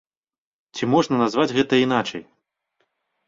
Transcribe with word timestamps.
Ці 0.77 0.83
можна 0.93 1.19
назваць 1.23 1.55
гэта 1.59 1.73
іначай? 1.85 2.23